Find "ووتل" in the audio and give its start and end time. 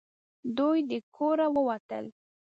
1.55-2.05